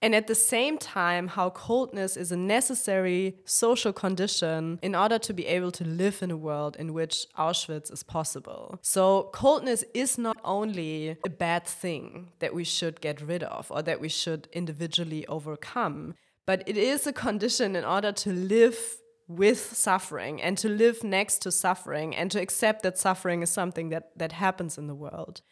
and 0.00 0.14
at 0.14 0.28
the 0.28 0.34
same 0.34 0.78
time, 0.78 1.28
how 1.28 1.50
coldness 1.50 2.16
is 2.16 2.30
a 2.30 2.36
necessary 2.36 3.36
social 3.44 3.92
condition 3.92 4.78
in 4.82 4.94
order 4.94 5.18
to 5.18 5.32
be 5.32 5.46
able 5.46 5.72
to 5.72 5.84
live 5.84 6.22
in 6.22 6.30
a 6.30 6.36
world 6.36 6.76
in 6.76 6.94
which 6.94 7.26
Auschwitz 7.36 7.92
is 7.92 8.02
possible. 8.02 8.78
So, 8.82 9.30
coldness 9.32 9.84
is 9.94 10.16
not 10.16 10.38
only 10.44 11.16
a 11.24 11.30
bad 11.30 11.66
thing 11.66 12.30
that 12.38 12.54
we 12.54 12.64
should 12.64 13.00
get 13.00 13.20
rid 13.20 13.42
of 13.42 13.70
or 13.70 13.82
that 13.82 14.00
we 14.00 14.08
should 14.08 14.48
individually 14.52 15.26
overcome, 15.26 16.14
but 16.46 16.62
it 16.66 16.76
is 16.76 17.06
a 17.06 17.12
condition 17.12 17.74
in 17.74 17.84
order 17.84 18.12
to 18.12 18.32
live 18.32 18.78
with 19.26 19.76
suffering 19.76 20.40
and 20.40 20.56
to 20.58 20.68
live 20.68 21.04
next 21.04 21.40
to 21.42 21.52
suffering 21.52 22.16
and 22.16 22.30
to 22.30 22.40
accept 22.40 22.82
that 22.82 22.96
suffering 22.98 23.42
is 23.42 23.50
something 23.50 23.90
that, 23.90 24.10
that 24.16 24.32
happens 24.32 24.78
in 24.78 24.86
the 24.86 24.94
world. 24.94 25.42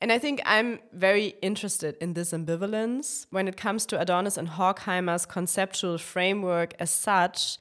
And 0.00 0.12
I 0.12 0.18
think 0.18 0.40
I'm 0.46 0.78
very 0.92 1.34
interested 1.42 1.96
in 2.00 2.14
this 2.14 2.32
ambivalence 2.32 3.26
when 3.30 3.48
it 3.48 3.56
comes 3.56 3.84
to 3.86 4.00
Adorno's 4.00 4.38
and 4.38 4.48
Horkheimer's 4.48 5.26
conceptual 5.26 5.98
framework 5.98 6.74
as 6.78 6.90
such. 6.90 7.58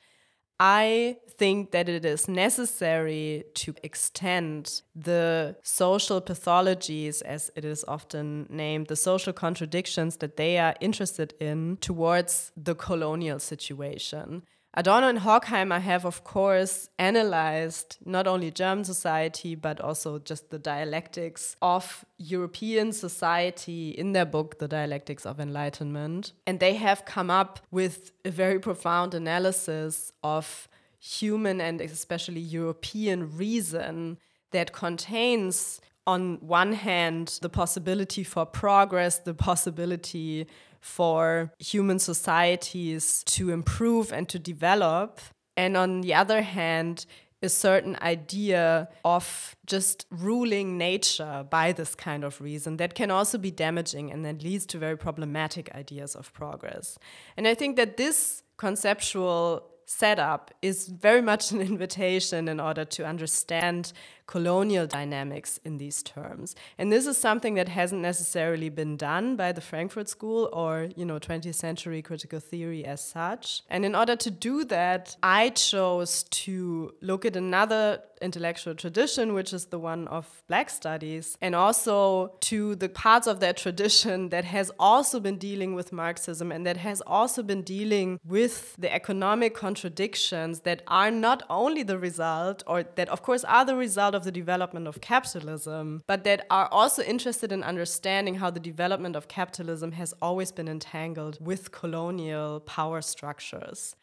I 0.60 1.18
think 1.30 1.72
that 1.72 1.88
it 1.88 2.04
is 2.04 2.28
necessary 2.28 3.44
to 3.56 3.76
extend 3.84 4.82
the 4.96 5.56
social 5.62 6.20
pathologies, 6.20 7.22
as 7.22 7.52
it 7.56 7.64
is 7.64 7.86
often 7.88 8.48
named, 8.50 8.88
the 8.88 8.96
social 8.96 9.34
contradictions 9.34 10.18
that 10.18 10.38
they 10.38 10.58
are 10.58 10.76
interested 10.80 11.34
in 11.40 11.78
towards 11.78 12.52
the 12.58 12.74
colonial 12.76 13.40
situation. 13.40 14.44
Adorno 14.78 15.08
and 15.08 15.18
Horkheimer 15.18 15.82
have, 15.82 16.06
of 16.06 16.24
course, 16.24 16.88
analyzed 17.00 17.98
not 18.06 18.28
only 18.28 18.52
German 18.52 18.84
society, 18.84 19.56
but 19.56 19.82
also 19.82 20.20
just 20.20 20.52
the 20.52 20.60
dialectics 20.60 21.56
of 21.64 22.06
European 22.20 22.94
society 22.94 23.90
in 23.90 24.14
their 24.14 24.24
book, 24.26 24.60
The 24.60 24.68
Dialectics 24.68 25.26
of 25.26 25.40
Enlightenment. 25.40 26.34
And 26.46 26.60
they 26.60 26.76
have 26.76 27.06
come 27.06 27.32
up 27.32 27.60
with 27.72 28.12
a 28.24 28.30
very 28.30 28.60
profound 28.60 29.16
analysis 29.16 30.12
of 30.22 30.70
human 31.00 31.60
and 31.60 31.82
especially 31.82 32.42
European 32.42 33.36
reason 33.36 34.20
that 34.52 34.74
contains 34.74 35.82
on 36.06 36.38
one 36.40 36.72
hand, 36.72 37.38
the 37.42 37.50
possibility 37.50 38.24
for 38.24 38.46
progress, 38.46 39.18
the 39.18 39.34
possibility 39.34 40.48
for 40.80 41.52
human 41.60 42.00
societies 42.00 43.24
to 43.26 43.52
improve 43.52 44.12
and 44.12 44.28
to 44.30 44.40
develop. 44.40 45.20
And 45.56 45.76
on 45.76 46.02
the 46.02 46.14
other 46.14 46.42
hand, 46.42 47.06
a 47.42 47.50
certain 47.50 47.96
idea 48.02 48.90
of 49.06 49.56
just 49.66 50.08
ruling 50.10 50.78
nature 50.78 51.46
by 51.50 51.72
this 51.72 51.94
kind 51.94 52.24
of 52.24 52.42
reason 52.42 52.78
that 52.78 52.96
can 52.96 53.12
also 53.12 53.38
be 53.38 53.52
damaging 53.52 54.12
and 54.12 54.26
that 54.26 54.42
leads 54.42 54.66
to 54.66 54.78
very 54.80 54.98
problematic 54.98 55.74
ideas 55.76 56.16
of 56.16 56.34
progress. 56.34 56.98
And 57.36 57.48
I 57.48 57.54
think 57.54 57.76
that 57.76 57.98
this 57.98 58.42
conceptual 58.58 59.64
setup 59.86 60.52
is 60.62 60.88
very 60.88 61.22
much 61.22 61.52
an 61.52 61.62
invitation 61.72 62.48
in 62.48 62.60
order 62.60 62.86
to 62.86 63.06
understand 63.06 63.94
colonial 64.28 64.86
dynamics 64.86 65.60
in 65.64 65.78
these 65.78 66.04
terms. 66.04 66.56
And 66.78 66.92
this 66.92 67.08
is 67.08 67.18
something 67.18 67.56
that 67.56 67.70
hasn't 67.70 68.02
necessarily 68.02 68.70
been 68.70 68.98
done 68.98 69.36
by 69.36 69.54
the 69.54 69.62
Frankfurt 69.62 70.10
School 70.10 70.50
or, 70.54 70.90
you 70.96 71.06
know, 71.06 71.18
20th 71.18 71.56
century 71.56 72.02
critical 72.02 72.40
theory 72.40 72.86
as 72.86 73.04
such. 73.04 73.64
And 73.70 73.86
in 73.86 73.96
order 73.96 74.16
to 74.18 74.30
do 74.30 74.66
that, 74.66 75.16
I 75.24 75.50
chose 75.50 76.24
to 76.24 76.94
look 77.02 77.26
at 77.26 77.36
another 77.36 78.04
intellectual 78.22 78.74
tradition, 78.74 79.34
which 79.34 79.54
is 79.54 79.66
the 79.66 79.80
one 79.80 80.08
of 80.08 80.44
Black 80.48 80.70
studies, 80.70 81.38
and 81.42 81.54
also 81.56 82.32
to 82.42 82.76
the 82.76 82.90
parts 82.90 83.28
of 83.28 83.40
that 83.40 83.58
tradition 83.58 84.30
that 84.30 84.44
has 84.46 84.72
also 84.80 85.20
been 85.20 85.38
dealing 85.38 85.76
with 85.76 85.94
Marxism 85.94 86.52
and 86.52 86.66
that 86.66 86.78
has 86.78 87.02
also 87.02 87.44
been 87.44 87.62
dealing 87.62 88.20
with 88.26 88.76
the 88.78 88.92
economic 88.94 89.54
contradictions 89.54 90.62
that 90.62 90.82
are 90.88 91.12
not 91.12 91.44
only 91.50 91.84
the 91.84 91.98
result, 91.98 92.64
or 92.66 92.84
that 92.96 93.10
of 93.10 93.22
course 93.22 93.44
are 93.44 93.66
the 93.66 93.76
result 93.76 94.16
of 94.18 94.26
the 94.26 94.32
development 94.32 94.88
of 94.88 95.00
capitalism, 95.00 96.04
but 96.08 96.26
that 96.26 96.46
are 96.50 96.68
also 96.72 97.02
interested 97.04 97.52
in 97.52 97.64
understanding 97.64 98.36
how 98.36 98.50
the 98.50 98.60
development 98.60 99.16
of 99.16 99.30
capitalism 99.30 99.94
has 99.94 100.14
always 100.22 100.52
been 100.52 100.68
entangled 100.68 101.38
with 101.40 101.72
colonial 101.72 102.60
power 102.60 103.02
structures. 103.02 103.96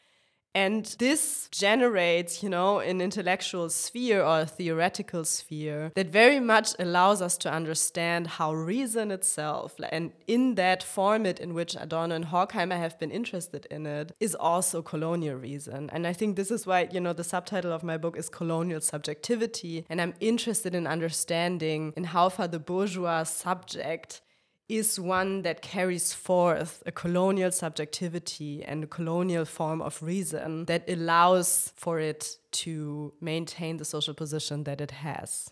And 0.55 0.85
this 0.99 1.49
generates, 1.51 2.43
you 2.43 2.49
know, 2.49 2.79
an 2.79 3.01
intellectual 3.01 3.69
sphere 3.71 4.23
or 4.23 4.41
a 4.41 4.47
theoretical 4.47 5.25
sphere 5.25 5.91
that 5.97 6.09
very 6.09 6.39
much 6.39 6.75
allows 6.79 7.21
us 7.21 7.37
to 7.39 7.53
understand 7.53 8.27
how 8.27 8.55
reason 8.55 9.11
itself, 9.11 9.75
and 9.91 10.13
in 10.27 10.55
that 10.55 10.83
format 10.83 11.41
in 11.41 11.55
which 11.55 11.75
Adorno 11.75 12.15
and 12.15 12.27
Horkheimer 12.27 12.79
have 12.79 12.99
been 13.01 13.11
interested 13.11 13.67
in 13.71 13.85
it, 13.87 14.13
is 14.21 14.35
also 14.37 14.81
colonial 14.81 15.37
reason. 15.37 15.91
And 15.93 16.07
I 16.07 16.13
think 16.13 16.37
this 16.37 16.51
is 16.51 16.67
why, 16.67 16.89
you 16.93 17.01
know, 17.01 17.13
the 17.13 17.25
subtitle 17.25 17.73
of 17.73 17.83
my 17.83 17.97
book 17.97 18.17
is 18.17 18.29
Colonial 18.29 18.81
Subjectivity. 18.81 19.85
And 19.91 20.01
I'm 20.01 20.15
interested 20.21 20.75
in 20.75 20.87
understanding 20.87 21.93
in 21.97 22.05
how 22.05 22.29
far 22.29 22.47
the 22.47 22.59
bourgeois 22.61 23.25
subject 23.25 24.21
is 24.69 24.99
one 24.99 25.43
that 25.43 25.61
carries 25.61 26.13
forth 26.13 26.83
a 26.87 26.93
colonial 26.93 27.53
subjectivity 27.53 28.65
and 28.65 28.85
a 28.85 28.87
colonial 28.87 29.45
form 29.45 29.83
of 29.83 30.03
reason 30.03 30.65
that 30.67 30.89
allows 30.89 31.73
for 31.77 32.01
it 32.01 32.37
to 32.51 33.13
maintain 33.21 33.77
the 33.77 33.85
social 33.85 34.15
position 34.15 34.65
that 34.65 34.81
it 34.81 34.91
has. 34.91 35.51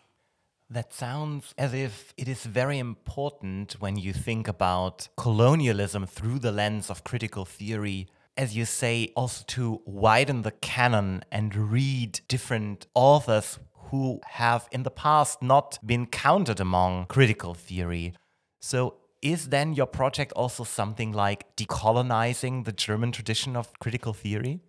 That 0.70 0.94
sounds 0.94 1.52
as 1.58 1.74
if 1.74 2.14
it 2.16 2.28
is 2.28 2.44
very 2.44 2.78
important 2.78 3.76
when 3.78 3.96
you 3.96 4.14
think 4.14 4.48
about 4.48 5.08
colonialism 5.18 6.06
through 6.06 6.38
the 6.38 6.52
lens 6.52 6.88
of 6.88 7.04
critical 7.04 7.44
theory, 7.44 8.08
as 8.38 8.56
you 8.56 8.64
say, 8.64 9.12
also 9.14 9.44
to 9.48 9.82
widen 9.84 10.40
the 10.40 10.50
canon 10.50 11.24
and 11.30 11.54
read 11.54 12.20
different 12.26 12.86
authors 12.94 13.58
who 13.90 14.20
have 14.24 14.66
in 14.72 14.84
the 14.84 14.90
past 14.90 15.42
not 15.42 15.78
been 15.84 16.06
counted 16.06 16.58
among 16.58 17.04
critical 17.04 17.52
theory. 17.52 18.14
So, 18.58 19.01
is 19.22 19.48
then 19.48 19.72
your 19.72 19.86
project 19.86 20.32
also 20.34 20.64
something 20.64 21.12
like 21.12 21.56
decolonizing 21.56 22.64
the 22.64 22.72
German 22.72 23.12
tradition 23.12 23.56
of 23.56 23.78
critical 23.78 24.12
theory? 24.12 24.60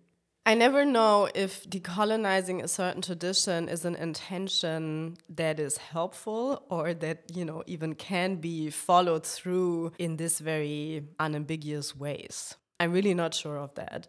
I 0.46 0.54
never 0.54 0.84
know 0.84 1.28
if 1.34 1.64
decolonizing 1.64 2.62
a 2.62 2.68
certain 2.68 3.00
tradition 3.00 3.66
is 3.68 3.86
an 3.86 3.96
intention 3.96 5.16
that 5.30 5.58
is 5.58 5.78
helpful 5.78 6.66
or 6.68 6.92
that, 6.92 7.24
you 7.34 7.46
know, 7.46 7.62
even 7.66 7.94
can 7.94 8.36
be 8.36 8.68
followed 8.68 9.24
through 9.24 9.92
in 9.98 10.18
this 10.18 10.40
very 10.40 11.04
unambiguous 11.18 11.96
ways. 11.96 12.56
I'm 12.78 12.92
really 12.92 13.14
not 13.14 13.32
sure 13.32 13.56
of 13.56 13.74
that. 13.76 14.08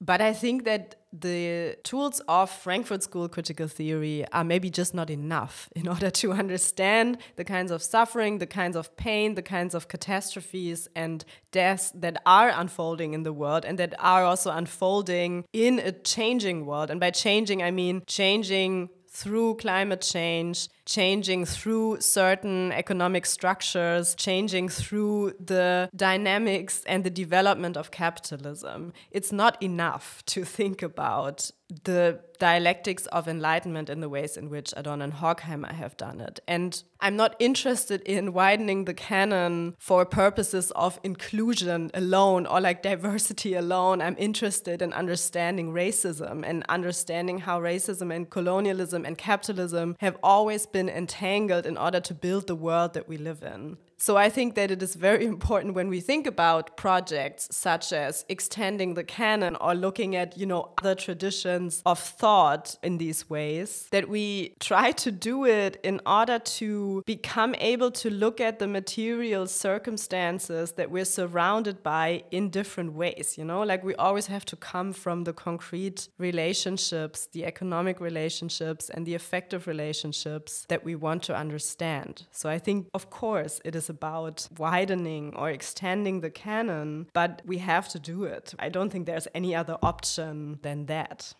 But 0.00 0.20
I 0.20 0.32
think 0.32 0.64
that 0.64 0.96
the 1.12 1.76
tools 1.82 2.20
of 2.28 2.50
Frankfurt 2.50 3.02
School 3.02 3.28
critical 3.28 3.68
theory 3.68 4.26
are 4.32 4.44
maybe 4.44 4.68
just 4.68 4.92
not 4.92 5.08
enough 5.08 5.68
in 5.76 5.88
order 5.88 6.10
to 6.10 6.32
understand 6.32 7.18
the 7.36 7.44
kinds 7.44 7.70
of 7.70 7.82
suffering, 7.82 8.38
the 8.38 8.46
kinds 8.46 8.76
of 8.76 8.94
pain, 8.96 9.34
the 9.34 9.42
kinds 9.42 9.74
of 9.74 9.88
catastrophes 9.88 10.88
and 10.94 11.24
deaths 11.50 11.90
that 11.94 12.20
are 12.26 12.50
unfolding 12.50 13.14
in 13.14 13.22
the 13.22 13.32
world 13.32 13.64
and 13.64 13.78
that 13.78 13.94
are 13.98 14.24
also 14.24 14.50
unfolding 14.50 15.44
in 15.52 15.78
a 15.78 15.92
changing 15.92 16.66
world. 16.66 16.90
And 16.90 17.00
by 17.00 17.10
changing, 17.10 17.62
I 17.62 17.70
mean 17.70 18.02
changing 18.06 18.90
through 19.16 19.54
climate 19.54 20.02
change, 20.02 20.68
changing 20.84 21.46
through 21.46 21.98
certain 22.00 22.70
economic 22.72 23.24
structures, 23.24 24.14
changing 24.14 24.68
through 24.68 25.32
the 25.40 25.88
dynamics 25.96 26.82
and 26.86 27.02
the 27.02 27.10
development 27.10 27.76
of 27.76 27.90
capitalism. 27.90 28.92
It's 29.10 29.32
not 29.32 29.60
enough 29.62 30.22
to 30.26 30.44
think 30.44 30.82
about 30.82 31.50
the 31.84 32.20
dialectics 32.38 33.06
of 33.06 33.26
enlightenment 33.26 33.88
in 33.88 34.00
the 34.00 34.08
ways 34.08 34.36
in 34.36 34.48
which 34.50 34.72
Adorno 34.76 35.04
and 35.04 35.14
Horkheimer 35.14 35.72
have 35.72 35.96
done 35.96 36.20
it. 36.20 36.38
And 36.46 36.82
I'm 37.00 37.16
not 37.16 37.34
interested 37.38 38.02
in 38.02 38.32
widening 38.32 38.84
the 38.84 38.94
canon 38.94 39.74
for 39.78 40.04
purposes 40.04 40.70
of 40.72 41.00
inclusion 41.02 41.90
alone 41.94 42.46
or 42.46 42.60
like 42.60 42.82
diversity 42.82 43.54
alone. 43.54 44.00
I'm 44.00 44.16
interested 44.18 44.80
in 44.80 44.92
understanding 44.92 45.72
racism 45.72 46.44
and 46.46 46.64
understanding 46.68 47.38
how 47.38 47.60
racism 47.60 48.14
and 48.14 48.28
colonialism 48.30 49.04
and 49.04 49.18
capitalism 49.18 49.96
have 50.00 50.16
always 50.22 50.66
been 50.66 50.88
entangled 50.88 51.66
in 51.66 51.76
order 51.76 52.00
to 52.00 52.14
build 52.14 52.46
the 52.46 52.54
world 52.54 52.94
that 52.94 53.08
we 53.08 53.16
live 53.16 53.42
in. 53.42 53.78
So 53.98 54.16
I 54.16 54.28
think 54.28 54.54
that 54.54 54.70
it 54.70 54.82
is 54.82 54.94
very 54.94 55.24
important 55.36 55.74
when 55.74 55.88
we 55.88 56.00
think 56.00 56.26
about 56.26 56.76
projects 56.76 57.48
such 57.50 57.92
as 57.92 58.24
extending 58.28 58.94
the 58.94 59.04
canon 59.04 59.56
or 59.56 59.74
looking 59.74 60.14
at, 60.14 60.36
you 60.36 60.46
know, 60.46 60.70
other 60.78 60.94
traditions 60.94 61.82
of 61.86 61.98
thought 61.98 62.76
in 62.82 62.98
these 62.98 63.28
ways 63.30 63.88
that 63.90 64.08
we 64.08 64.54
try 64.60 64.92
to 64.92 65.10
do 65.10 65.44
it 65.46 65.80
in 65.82 66.00
order 66.06 66.38
to 66.38 67.02
become 67.06 67.54
able 67.58 67.90
to 67.90 68.10
look 68.10 68.40
at 68.40 68.58
the 68.58 68.66
material 68.66 69.46
circumstances 69.46 70.72
that 70.72 70.90
we're 70.90 71.04
surrounded 71.04 71.82
by 71.82 72.22
in 72.30 72.50
different 72.50 72.92
ways, 72.92 73.36
you 73.38 73.44
know? 73.44 73.62
Like 73.62 73.82
we 73.82 73.94
always 73.94 74.26
have 74.26 74.44
to 74.46 74.56
come 74.56 74.92
from 74.92 75.24
the 75.24 75.32
concrete 75.32 76.08
relationships, 76.18 77.28
the 77.32 77.44
economic 77.44 78.00
relationships 78.00 78.90
and 78.90 79.06
the 79.06 79.14
affective 79.14 79.66
relationships 79.66 80.66
that 80.68 80.84
we 80.84 80.94
want 80.94 81.22
to 81.24 81.36
understand. 81.36 82.26
So 82.30 82.48
I 82.48 82.58
think 82.58 82.88
of 82.92 83.10
course 83.10 83.60
it 83.64 83.74
is 83.74 83.85
is 83.86 83.90
about 83.90 84.48
widening 84.58 85.32
or 85.36 85.50
extending 85.50 86.20
the 86.20 86.30
canon, 86.30 87.06
but 87.12 87.42
we 87.44 87.58
have 87.58 87.88
to 87.88 87.98
do 87.98 88.24
it. 88.24 88.54
I 88.58 88.68
don't 88.68 88.90
think 88.90 89.06
there's 89.06 89.28
any 89.34 89.54
other 89.54 89.76
option 89.82 90.58
than 90.62 90.86
that. 90.86 91.34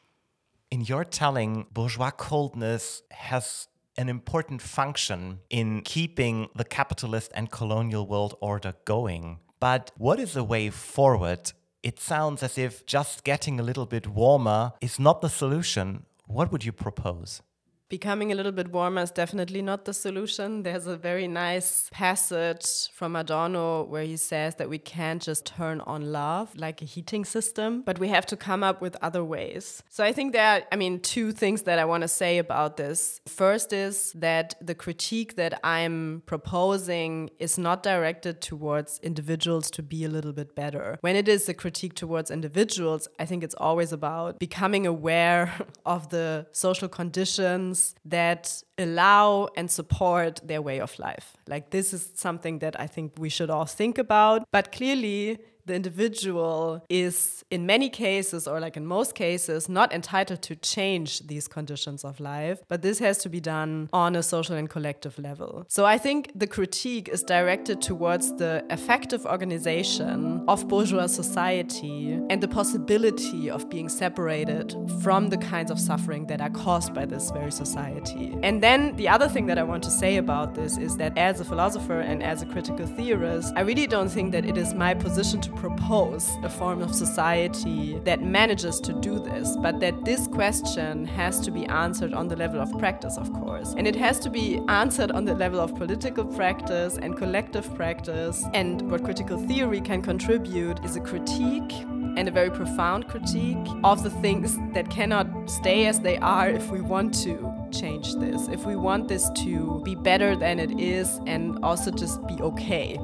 In 0.70 0.80
your 0.82 1.04
telling, 1.04 1.66
bourgeois 1.72 2.10
coldness 2.10 3.02
has 3.10 3.68
an 3.98 4.08
important 4.08 4.62
function 4.62 5.40
in 5.48 5.82
keeping 5.82 6.48
the 6.54 6.64
capitalist 6.64 7.32
and 7.34 7.50
colonial 7.50 8.06
world 8.06 8.34
order 8.40 8.74
going. 8.84 9.38
But 9.60 9.90
what 9.96 10.18
is 10.20 10.32
the 10.32 10.44
way 10.44 10.70
forward? 10.70 11.52
It 11.82 12.00
sounds 12.00 12.42
as 12.42 12.58
if 12.58 12.84
just 12.86 13.24
getting 13.24 13.58
a 13.58 13.62
little 13.62 13.86
bit 13.86 14.06
warmer 14.06 14.72
is 14.80 14.98
not 14.98 15.20
the 15.20 15.28
solution. 15.28 16.04
What 16.26 16.50
would 16.52 16.64
you 16.64 16.72
propose? 16.72 17.42
Becoming 17.88 18.32
a 18.32 18.34
little 18.34 18.50
bit 18.50 18.72
warmer 18.72 19.02
is 19.02 19.12
definitely 19.12 19.62
not 19.62 19.84
the 19.84 19.94
solution. 19.94 20.64
There's 20.64 20.88
a 20.88 20.96
very 20.96 21.28
nice 21.28 21.88
passage 21.92 22.90
from 22.92 23.14
Adorno 23.14 23.84
where 23.84 24.02
he 24.02 24.16
says 24.16 24.56
that 24.56 24.68
we 24.68 24.78
can't 24.78 25.22
just 25.22 25.46
turn 25.46 25.80
on 25.82 26.10
love 26.10 26.56
like 26.56 26.82
a 26.82 26.84
heating 26.84 27.24
system, 27.24 27.82
but 27.82 28.00
we 28.00 28.08
have 28.08 28.26
to 28.26 28.36
come 28.36 28.64
up 28.64 28.80
with 28.80 28.96
other 29.02 29.22
ways. 29.22 29.84
So 29.88 30.02
I 30.02 30.12
think 30.12 30.32
there 30.32 30.44
are, 30.44 30.62
I 30.72 30.74
mean, 30.74 30.98
two 30.98 31.30
things 31.30 31.62
that 31.62 31.78
I 31.78 31.84
want 31.84 32.02
to 32.02 32.08
say 32.08 32.38
about 32.38 32.76
this. 32.76 33.20
First 33.28 33.72
is 33.72 34.12
that 34.16 34.56
the 34.60 34.74
critique 34.74 35.36
that 35.36 35.60
I'm 35.62 36.24
proposing 36.26 37.30
is 37.38 37.56
not 37.56 37.84
directed 37.84 38.40
towards 38.40 38.98
individuals 39.04 39.70
to 39.70 39.82
be 39.84 40.04
a 40.04 40.08
little 40.08 40.32
bit 40.32 40.56
better. 40.56 40.98
When 41.02 41.14
it 41.14 41.28
is 41.28 41.48
a 41.48 41.54
critique 41.54 41.94
towards 41.94 42.32
individuals, 42.32 43.06
I 43.20 43.26
think 43.26 43.44
it's 43.44 43.54
always 43.54 43.92
about 43.92 44.40
becoming 44.40 44.88
aware 44.88 45.54
of 45.86 46.08
the 46.08 46.48
social 46.50 46.88
conditions 46.88 47.75
that 48.04 48.62
allow 48.78 49.48
and 49.56 49.70
support 49.70 50.40
their 50.44 50.62
way 50.62 50.80
of 50.80 50.98
life. 50.98 51.36
Like, 51.48 51.70
this 51.70 51.92
is 51.92 52.02
something 52.14 52.60
that 52.60 52.78
I 52.78 52.86
think 52.86 53.12
we 53.18 53.28
should 53.28 53.50
all 53.50 53.66
think 53.66 53.98
about. 53.98 54.38
But 54.52 54.72
clearly, 54.72 55.38
the 55.66 55.74
individual 55.74 56.84
is 56.88 57.44
in 57.50 57.66
many 57.66 57.88
cases 57.88 58.48
or 58.48 58.60
like 58.60 58.76
in 58.76 58.86
most 58.86 59.14
cases 59.14 59.68
not 59.68 59.92
entitled 59.92 60.42
to 60.42 60.56
change 60.56 61.26
these 61.26 61.46
conditions 61.46 62.04
of 62.04 62.18
life 62.20 62.60
but 62.68 62.82
this 62.82 62.98
has 62.98 63.18
to 63.18 63.28
be 63.28 63.40
done 63.40 63.88
on 63.92 64.16
a 64.16 64.22
social 64.22 64.56
and 64.56 64.70
collective 64.70 65.18
level. 65.18 65.64
So 65.68 65.84
i 65.84 65.98
think 65.98 66.30
the 66.34 66.46
critique 66.46 67.08
is 67.08 67.22
directed 67.22 67.82
towards 67.82 68.36
the 68.36 68.64
affective 68.70 69.26
organization 69.26 70.44
of 70.48 70.66
bourgeois 70.68 71.06
society 71.06 72.18
and 72.30 72.42
the 72.42 72.48
possibility 72.48 73.50
of 73.50 73.68
being 73.68 73.88
separated 73.88 74.74
from 75.02 75.28
the 75.28 75.38
kinds 75.38 75.70
of 75.70 75.78
suffering 75.78 76.26
that 76.26 76.40
are 76.40 76.50
caused 76.50 76.94
by 76.94 77.04
this 77.04 77.30
very 77.30 77.52
society. 77.52 78.36
And 78.42 78.62
then 78.62 78.96
the 78.96 79.08
other 79.08 79.28
thing 79.28 79.46
that 79.46 79.58
i 79.58 79.62
want 79.62 79.82
to 79.84 79.90
say 79.90 80.16
about 80.16 80.54
this 80.54 80.78
is 80.78 80.96
that 80.96 81.16
as 81.18 81.40
a 81.40 81.44
philosopher 81.44 82.00
and 82.00 82.22
as 82.22 82.42
a 82.42 82.46
critical 82.46 82.86
theorist 82.86 83.52
i 83.56 83.60
really 83.60 83.86
don't 83.86 84.08
think 84.08 84.32
that 84.32 84.44
it 84.44 84.56
is 84.56 84.74
my 84.74 84.94
position 84.94 85.40
to 85.40 85.50
propose 85.56 86.36
a 86.42 86.48
form 86.48 86.82
of 86.82 86.94
society 86.94 87.98
that 88.04 88.22
manages 88.22 88.80
to 88.80 88.92
do 88.92 89.18
this, 89.18 89.56
but 89.56 89.80
that 89.80 90.04
this 90.04 90.26
question 90.26 91.04
has 91.06 91.40
to 91.40 91.50
be 91.50 91.66
answered 91.66 92.12
on 92.14 92.28
the 92.28 92.36
level 92.36 92.60
of 92.60 92.70
practice, 92.78 93.16
of 93.16 93.32
course. 93.32 93.74
And 93.76 93.86
it 93.86 93.96
has 93.96 94.18
to 94.20 94.30
be 94.30 94.60
answered 94.68 95.10
on 95.10 95.24
the 95.24 95.34
level 95.34 95.58
of 95.58 95.74
political 95.74 96.24
practice 96.24 96.98
and 96.98 97.16
collective 97.16 97.74
practice. 97.74 98.44
And 98.54 98.90
what 98.90 99.04
critical 99.04 99.38
theory 99.46 99.80
can 99.80 100.02
contribute 100.02 100.84
is 100.84 100.96
a 100.96 101.00
critique 101.00 101.72
and 102.16 102.28
a 102.28 102.30
very 102.30 102.50
profound 102.50 103.08
critique 103.08 103.66
of 103.84 104.02
the 104.02 104.10
things 104.10 104.58
that 104.72 104.90
cannot 104.90 105.26
stay 105.50 105.86
as 105.86 106.00
they 106.00 106.16
are 106.18 106.48
if 106.48 106.70
we 106.70 106.80
want 106.80 107.14
to 107.22 107.52
change 107.70 108.14
this, 108.14 108.48
if 108.48 108.64
we 108.64 108.74
want 108.74 109.08
this 109.08 109.28
to 109.30 109.82
be 109.84 109.94
better 109.94 110.34
than 110.34 110.58
it 110.58 110.80
is 110.80 111.20
and 111.26 111.58
also 111.62 111.90
just 111.90 112.26
be 112.26 112.34
okay. 112.40 112.96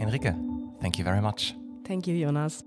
Henrike, 0.00 0.34
Thank 0.82 0.98
you 0.98 1.04
very 1.04 1.22
much. 1.22 1.54
Thank 1.84 2.06
you, 2.08 2.18
Jonas. 2.18 2.62